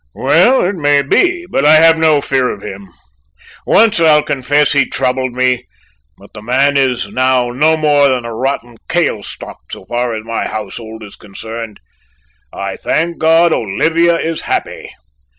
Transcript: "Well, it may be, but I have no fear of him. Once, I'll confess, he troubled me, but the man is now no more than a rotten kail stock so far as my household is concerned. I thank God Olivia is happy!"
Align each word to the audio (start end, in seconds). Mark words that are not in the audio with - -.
"Well, 0.15 0.65
it 0.65 0.73
may 0.73 1.03
be, 1.03 1.45
but 1.47 1.63
I 1.63 1.75
have 1.75 1.95
no 1.99 2.21
fear 2.21 2.49
of 2.49 2.63
him. 2.63 2.89
Once, 3.67 3.99
I'll 3.99 4.23
confess, 4.23 4.71
he 4.73 4.83
troubled 4.89 5.33
me, 5.33 5.67
but 6.17 6.33
the 6.33 6.41
man 6.41 6.75
is 6.75 7.09
now 7.09 7.51
no 7.51 7.77
more 7.77 8.09
than 8.09 8.25
a 8.25 8.33
rotten 8.33 8.77
kail 8.89 9.21
stock 9.21 9.59
so 9.71 9.85
far 9.85 10.15
as 10.15 10.23
my 10.25 10.47
household 10.47 11.03
is 11.03 11.15
concerned. 11.15 11.79
I 12.51 12.77
thank 12.77 13.19
God 13.19 13.53
Olivia 13.53 14.15
is 14.17 14.41
happy!" 14.41 14.89